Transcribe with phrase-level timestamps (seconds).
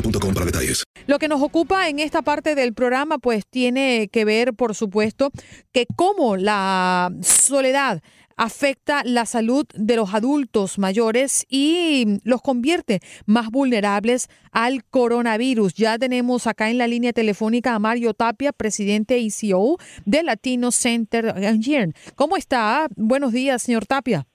[0.00, 0.84] boostmobile.com para detalles.
[1.06, 5.30] Lo que nos ocupa en esta parte del programa, pues tiene que ver, por supuesto,
[5.72, 8.00] que cómo la soledad
[8.38, 15.74] afecta la salud de los adultos mayores y los convierte más vulnerables al coronavirus.
[15.74, 19.76] Ya tenemos acá en la línea telefónica a Mario Tapia, presidente y CEO
[20.06, 21.92] de Latino Center Engine.
[22.14, 22.86] ¿Cómo está?
[22.96, 24.26] Buenos días, señor Tapia.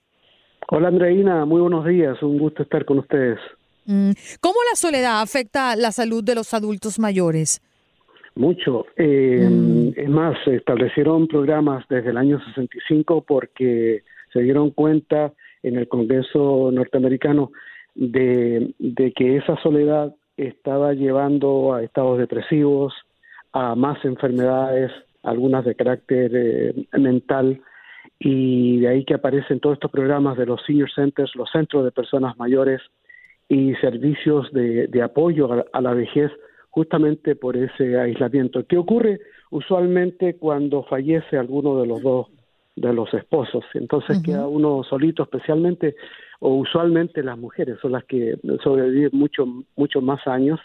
[0.70, 3.40] Hola Andreina, muy buenos días, un gusto estar con ustedes.
[3.86, 7.62] Mm, ¿Cómo la soledad afecta la salud de los adultos mayores?
[8.36, 8.86] Mucho.
[8.98, 15.78] Eh, Es más, se establecieron programas desde el año 65 porque se dieron cuenta en
[15.78, 17.52] el Congreso norteamericano
[17.96, 22.94] de, de que esa soledad estaba llevando a estados depresivos,
[23.52, 27.62] a más enfermedades, algunas de carácter eh, mental,
[28.20, 31.92] y de ahí que aparecen todos estos programas de los senior centers, los centros de
[31.92, 32.82] personas mayores
[33.50, 36.32] y servicios de, de apoyo a, a la vejez
[36.74, 38.66] justamente por ese aislamiento.
[38.66, 39.20] ¿Qué ocurre
[39.52, 42.28] usualmente cuando fallece alguno de los dos
[42.76, 43.64] de los esposos?
[43.76, 45.96] Entonces queda uno solito, especialmente
[46.40, 50.60] o usualmente las mujeres son las que sobreviven mucho mucho más años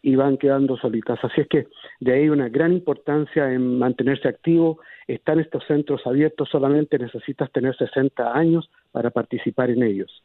[0.00, 1.18] y van quedando solitas.
[1.24, 1.66] Así es que
[1.98, 4.78] de ahí una gran importancia en mantenerse activo.
[5.08, 10.22] Están estos centros abiertos, solamente necesitas tener 60 años para participar en ellos.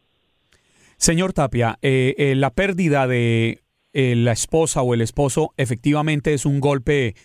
[1.03, 3.59] Señor Tapia, eh, eh, la pérdida de
[3.91, 7.15] eh, la esposa o el esposo efectivamente es un golpe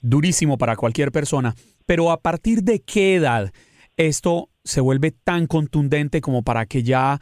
[0.00, 1.52] durísimo para cualquier persona,
[1.84, 3.50] pero a partir de qué edad
[3.98, 7.18] esto se vuelve tan contundente como para que ya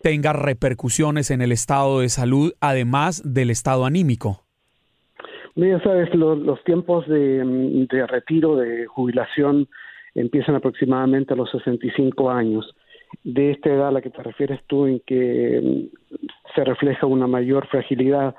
[0.00, 4.46] tenga repercusiones en el estado de salud, además del estado anímico.
[5.54, 9.68] Ya sabes, lo- los tiempos de retiro, de jubilación,
[10.14, 12.74] empiezan aproximadamente a los 65 años.
[13.24, 16.16] De esta edad a la que te refieres tú, en que mm,
[16.54, 18.34] se refleja una mayor fragilidad,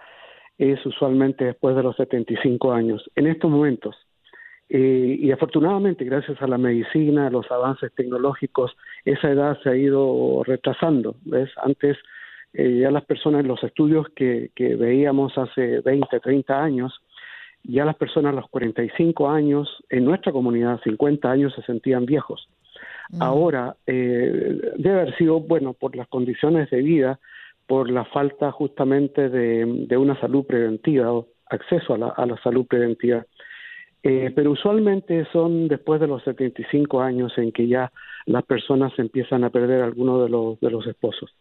[0.58, 3.10] es usualmente después de los 75 años.
[3.16, 3.96] En estos momentos,
[4.70, 8.76] eh, y afortunadamente, gracias a la medicina, a los avances tecnológicos,
[9.06, 11.16] esa edad se ha ido retrasando.
[11.26, 11.50] ¿ves?
[11.58, 11.98] Antes,
[12.54, 17.02] eh, ya las personas, en los estudios que, que veíamos hace 20, 30 años,
[17.64, 22.50] ya las personas a los 45 años, en nuestra comunidad, 50 años, se sentían viejos.
[23.20, 27.20] Ahora, eh, debe haber sido, bueno, por las condiciones de vida,
[27.68, 32.42] por la falta justamente de, de una salud preventiva o acceso a la, a la
[32.42, 33.26] salud preventiva.
[34.06, 37.92] Eh, pero usualmente son después de los 75 años en que ya
[38.26, 41.34] las personas empiezan a perder a alguno de los, de los esposos.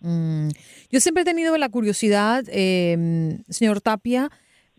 [0.00, 0.48] Mm,
[0.90, 4.28] Yo siempre he tenido la curiosidad, eh, señor Tapia,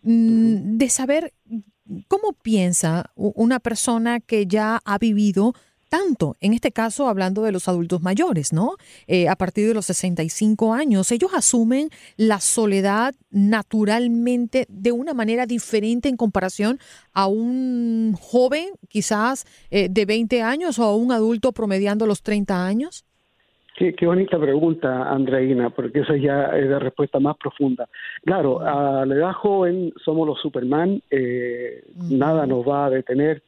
[0.03, 1.33] mm, de saber
[2.07, 5.53] cómo piensa una persona que ya ha vivido
[5.93, 8.77] tanto, en este caso hablando de los adultos mayores, ¿no?
[9.05, 15.45] Eh, a partir de los 65 años, ellos asumen la soledad naturalmente de una manera
[15.45, 16.79] diferente en comparación
[17.13, 22.65] a un joven quizás eh, de 20 años o a un adulto promediando los 30
[22.65, 23.05] años.
[23.77, 27.87] Qué, qué, bonita pregunta, Andreina, porque esa ya es de respuesta más profunda.
[28.23, 33.43] Claro, a la edad joven somos los Superman, eh, nada nos va a detener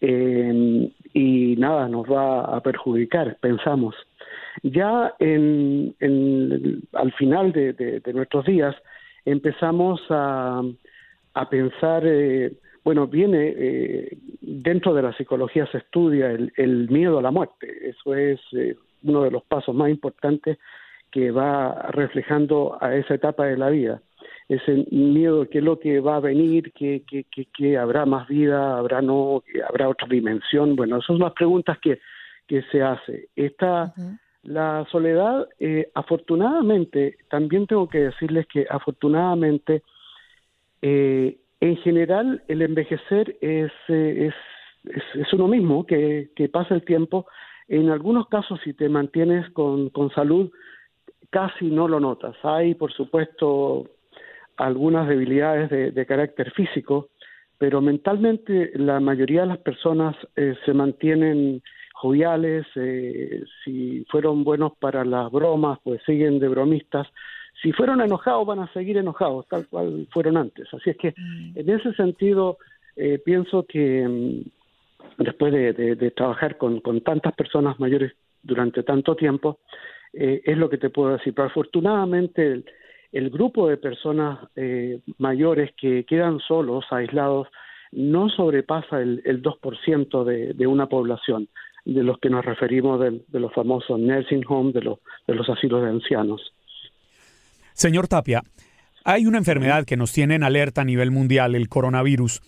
[0.00, 3.94] eh, y nada nos va a perjudicar, pensamos.
[4.62, 5.94] Ya en,
[6.92, 8.74] al final de, nuestros días
[9.24, 10.62] empezamos a,
[11.50, 12.52] pensar, eh,
[12.84, 17.88] bueno, viene eh, dentro de la psicología se estudia el, el miedo a la muerte,
[17.88, 20.58] eso es eh, uno de los pasos más importantes
[21.10, 24.00] que va reflejando a esa etapa de la vida.
[24.48, 28.28] Ese miedo, qué es lo que va a venir, que, que, que, que habrá más
[28.28, 30.76] vida, habrá no, que habrá otra dimensión.
[30.76, 31.98] Bueno, esas son las preguntas que,
[32.46, 33.28] que se hace.
[33.34, 34.18] Esta, uh -huh.
[34.46, 39.82] La soledad, eh, afortunadamente, también tengo que decirles que afortunadamente,
[40.82, 44.34] eh, en general, el envejecer es, eh, es,
[44.94, 47.26] es, es, uno mismo, que, que pasa el tiempo.
[47.66, 50.52] En algunos casos, si te mantienes con, con salud,
[51.30, 52.36] casi no lo notas.
[52.44, 53.90] Hay, por supuesto,
[54.56, 57.08] algunas debilidades de, de carácter físico,
[57.58, 61.62] pero mentalmente la mayoría de las personas eh, se mantienen
[61.94, 67.06] joviales, eh, si fueron buenos para las bromas, pues siguen de bromistas.
[67.62, 70.68] Si fueron enojados, van a seguir enojados, tal cual fueron antes.
[70.74, 71.58] Así es que, mm.
[71.58, 72.58] en ese sentido,
[72.96, 78.12] eh, pienso que mm, después de, de, de trabajar con, con, tantas personas mayores
[78.42, 79.58] durante tanto tiempo,
[80.12, 81.34] es lo que te puedo decir.
[81.34, 82.62] Pero afortunadamente,
[83.12, 87.48] el, grupo de personas eh, mayores que quedan solos, aislados,
[87.92, 90.24] no sobrepasa el, el 2%
[90.54, 91.48] de, una población
[91.84, 94.80] de los que nos referimos de, de los famosos nursing homes, de
[95.26, 96.52] de los asilos de ancianos.
[97.72, 98.42] Señor Tapia,
[99.04, 102.40] hay una enfermedad que nos tiene en alerta a nivel mundial, el coronavirus,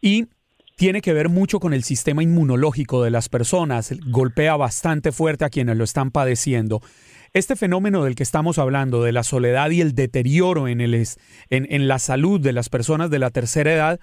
[0.00, 0.28] y
[0.76, 5.50] tiene que ver mucho con el sistema inmunológico de las personas, golpea bastante fuerte a
[5.50, 6.80] quienes lo están padeciendo.
[7.36, 11.66] Este fenómeno del que estamos hablando, de la soledad y el deterioro en, el, en,
[11.68, 14.00] en la salud de las personas de la tercera edad,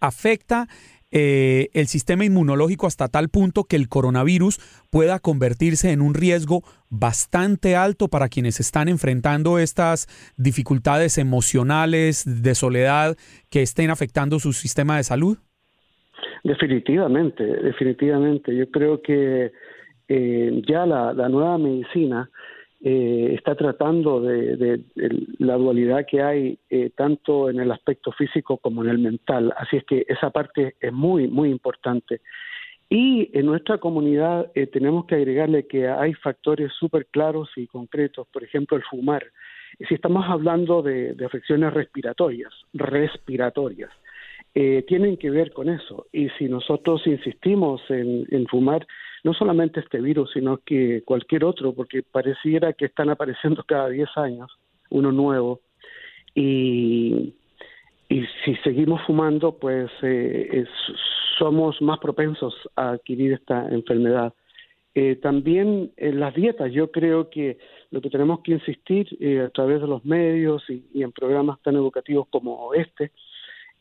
[0.00, 0.68] afecta
[1.10, 6.62] eh, el sistema inmunológico hasta tal punto que el coronavirus pueda convertirse en un riesgo
[6.88, 10.06] bastante alto para quienes están enfrentando estas
[10.36, 13.16] dificultades emocionales de soledad
[13.50, 15.38] que estén afectando su sistema de salud?
[16.44, 18.54] Definitivamente, definitivamente.
[18.54, 19.50] Yo creo que
[20.06, 22.30] eh, ya la, la, nueva medicina
[22.88, 24.80] eh, está tratando de, de,
[25.38, 29.52] la dualidad que hay eh, tanto en el aspecto físico como en el mental.
[29.56, 32.20] Así es que esa parte es muy, muy importante.
[32.88, 38.28] Y en nuestra comunidad eh, tenemos que agregarle que hay factores súper claros y concretos,
[38.32, 39.26] por ejemplo, el fumar.
[39.88, 43.90] Si estamos hablando de, afecciones respiratorias, respiratorias,
[44.54, 46.06] eh, tienen que ver con eso.
[46.12, 48.86] Y si nosotros insistimos en fumar,
[49.26, 54.08] no solamente este virus, sino que cualquier otro, porque pareciera que están apareciendo cada 10
[54.16, 54.50] años
[54.88, 55.60] uno nuevo.
[56.32, 57.34] Y,
[58.08, 60.64] y si seguimos fumando, pues eh,
[61.38, 64.32] somos más propensos a adquirir esta enfermedad.
[64.94, 67.58] Eh, también en las dietas, yo creo que
[67.90, 71.74] lo que tenemos que insistir eh, a través de los medios y, en programas tan
[71.74, 73.10] educativos como este,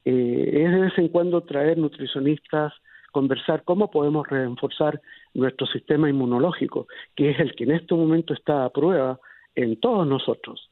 [0.06, 2.74] eh, es de vez en cuando traer nutricionistas,
[3.12, 5.00] conversar cómo podemos reforzar
[5.35, 9.19] nuestro sistema inmunológico, que es el que en este momento está a prueba
[9.53, 10.69] en todos nosotros.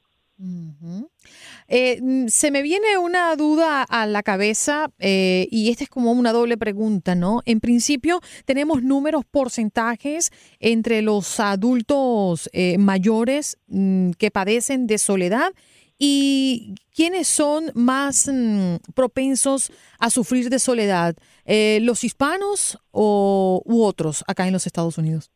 [1.68, 6.34] Eh, se me viene una duda a la cabeza eh, y esta es como una
[6.34, 7.42] doble pregunta, ¿no?
[7.46, 15.54] En principio tenemos números, porcentajes entre los adultos eh, mayores mmm, que padecen de soledad
[15.98, 21.16] y quiénes son más mmm, propensos a sufrir de soledad,
[21.46, 25.32] eh, los hispanos o, u otros acá en los Estados Unidos.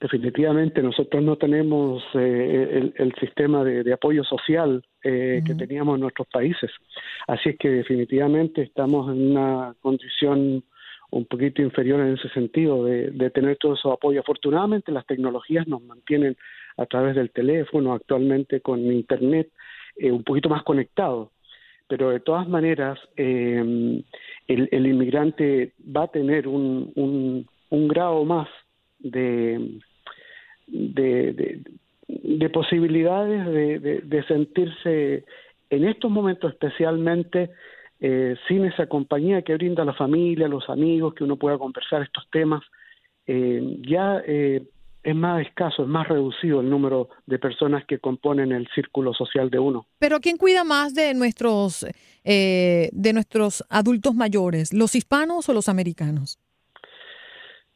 [0.00, 5.46] Definitivamente nosotros no tenemos eh, el, el, sistema de, de apoyo social eh, uh -huh.
[5.46, 6.70] que teníamos en nuestros países.
[7.26, 10.64] Así es que definitivamente estamos en una condición
[11.10, 14.20] un poquito inferior en ese sentido de, de tener todo ese apoyo.
[14.20, 16.36] Afortunadamente las tecnologías nos mantienen
[16.76, 19.48] a través del teléfono, actualmente con Internet,
[19.96, 21.28] eh, un poquito más conectados.
[21.88, 24.02] Pero de todas maneras, eh,
[24.48, 28.48] el, inmigrante va a tener un, un, un grado más
[28.98, 29.80] de,
[30.66, 31.60] de, de,
[32.08, 35.24] de posibilidades de, de, de, sentirse
[35.70, 37.50] en estos momentos especialmente
[38.00, 42.28] eh, sin esa compañía que brinda la familia, los amigos, que uno pueda conversar estos
[42.30, 42.62] temas.
[43.26, 44.62] Eh, ya eh,
[45.04, 49.50] es más escaso, es más reducido el número de personas que componen el círculo social
[49.50, 49.86] de uno.
[49.98, 51.86] Pero ¿quién cuida más de nuestros
[52.24, 56.38] eh, de nuestros adultos mayores, los hispanos o los americanos?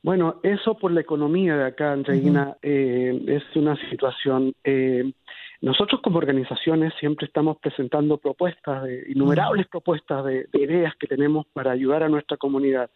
[0.02, 4.54] Bueno, eso por la economía de acá, Andreina, eh, es una situación.
[4.64, 5.12] Eh,
[5.61, 11.47] nosotros como organizaciones siempre estamos presentando propuestas, de, innumerables propuestas de, de ideas que tenemos
[11.52, 12.90] para ayudar a nuestra comunidad,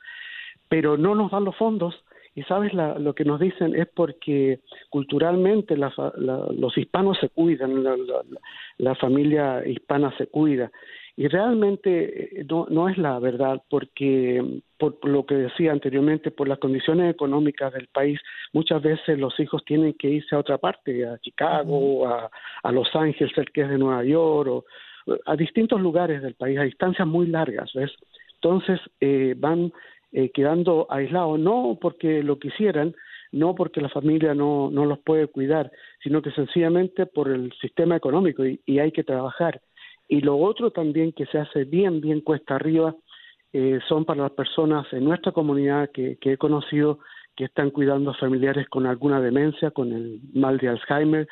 [0.68, 2.02] pero no nos dan los fondos
[2.34, 7.28] y sabes, la, lo que nos dicen es porque culturalmente la, la, los hispanos se
[7.28, 7.84] cuidan,
[8.78, 10.70] la, familia hispana se cuida.
[11.14, 16.48] Y realmente eh, no, no es la verdad, porque por lo que decía anteriormente, por
[16.48, 18.18] las condiciones económicas del país,
[18.54, 22.30] muchas veces los hijos tienen que irse a otra parte, a Chicago, a,
[22.62, 24.64] a Los Ángeles, el que es de Nueva York, o
[25.26, 27.92] a distintos lugares del país, a distancias muy largas, ¿ves?
[28.42, 29.72] Entonces eh, van
[30.12, 32.94] eh, quedando aislados, no porque lo quisieran,
[33.32, 37.96] no porque la familia no, no los puede cuidar, sino que sencillamente por el sistema
[37.96, 39.60] económico y, hay que trabajar.
[40.08, 42.94] Y lo otro también que se hace bien, bien cuesta arriba,
[43.54, 46.98] eh, son para las personas en nuestra comunidad que, que he conocido
[47.34, 51.26] que están cuidando a familiares con alguna demencia, con el mal de Alzheimer,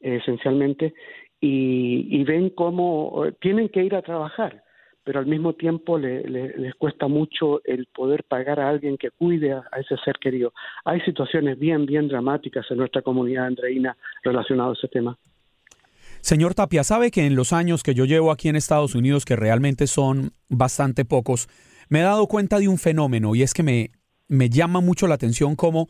[0.00, 0.94] eh, esencialmente,
[1.40, 4.62] y, y ven cómo eh, tienen que ir a trabajar
[5.04, 9.10] pero al mismo tiempo le, le, les cuesta mucho el poder pagar a alguien que
[9.10, 10.52] cuide a, a, ese ser querido.
[10.84, 15.18] Hay situaciones bien, bien dramáticas en nuestra comunidad andreína relacionadas a ese tema.
[16.20, 19.34] Señor Tapia, sabe que en los años que yo llevo aquí en Estados Unidos, que
[19.34, 21.48] realmente son bastante pocos,
[21.88, 23.90] me he dado cuenta de un fenómeno y es que me,
[24.28, 25.88] me llama mucho la atención cómo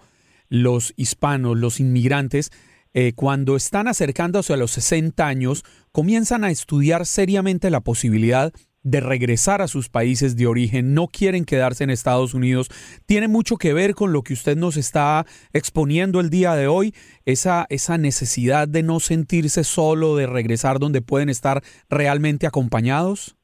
[0.49, 2.50] los hispanos, los inmigrantes,
[2.95, 8.72] eh, cuando están acercándose a los 60 años, comienzan a estudiar seriamente la posibilidad de
[8.85, 12.69] regresar a sus países de origen, no quieren quedarse en Estados Unidos,
[13.07, 16.93] tiene mucho que ver con lo que usted nos está exponiendo el día de hoy,
[17.25, 23.37] esa, esa necesidad de no sentirse solo, de regresar donde pueden estar realmente acompañados.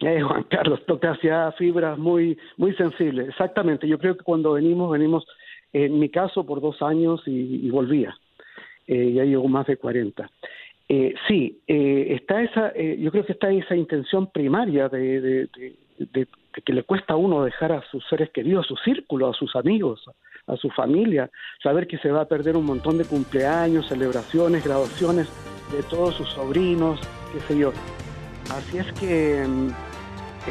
[0.00, 3.28] Eh, Juan Carlos, toca hacia fibras muy, muy sensibles.
[3.28, 5.24] Exactamente, yo creo que cuando venimos, venimos,
[5.72, 8.14] en mi caso, por dos años y, y volvía.
[8.86, 10.28] Eh, ya llevo más de 40.
[10.88, 15.48] Eh, sí, eh, está esa, eh, yo creo que está esa intención primaria de,
[15.98, 16.28] de,
[16.64, 19.56] que le cuesta a uno dejar a sus seres queridos, a su círculo, a sus
[19.56, 20.04] amigos,
[20.46, 21.30] a su familia,
[21.62, 25.28] saber que se va a perder un montón de cumpleaños, celebraciones, graduaciones
[25.72, 27.00] de todos sus sobrinos,
[27.32, 27.72] qué sé yo.
[28.50, 29.42] Así es que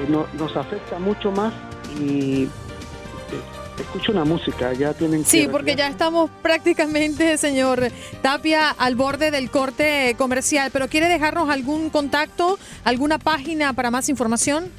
[0.10, 1.54] no, nos afecta mucho más
[2.00, 2.48] y
[3.82, 5.30] escucho una música, ya tienen que...
[5.30, 7.90] Sí, porque ya estamos prácticamente, señor
[8.22, 14.10] Tapia, al borde del corte comercial, pero ¿quiere dejarnos algún contacto, alguna página para más
[14.10, 14.72] información?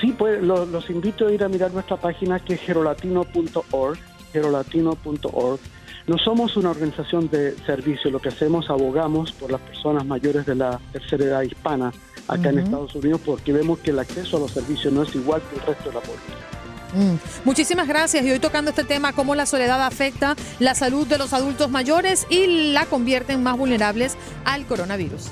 [0.00, 3.98] Sí, pues lo, los invito a ir a mirar nuestra página que es gerolatino.org,
[4.32, 5.60] gerolatino.org.
[6.06, 10.54] No somos una organización de servicio, lo que hacemos abogamos por las personas mayores de
[10.54, 11.92] la tercera edad hispana
[12.28, 12.48] acá uh -huh.
[12.50, 15.56] en Estados Unidos porque vemos que el acceso a los servicios no es igual que
[15.56, 16.53] el resto de la población.
[16.94, 17.16] Mm.
[17.44, 18.24] Muchísimas gracias.
[18.24, 22.26] Y hoy tocando este tema, cómo la soledad afecta la salud de los adultos mayores
[22.30, 25.30] y la convierten más vulnerables al coronavirus.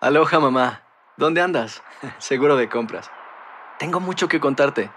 [0.00, 0.82] Aloha, mamá.
[1.16, 1.82] ¿Dónde andas?
[2.18, 3.10] Seguro de compras.
[3.78, 4.90] Tengo mucho que contarte.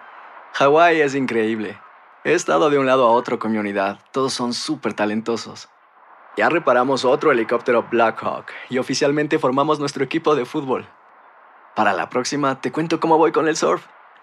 [0.53, 1.77] Hawái es increíble.
[2.23, 3.99] He estado de un lado a otro con mi unidad.
[4.11, 5.67] Todos son súper talentosos.
[6.37, 10.87] Ya reparamos otro helicóptero Blackhawk y oficialmente formamos nuestro equipo de fútbol.
[11.75, 13.85] Para la próxima te cuento cómo voy con el surf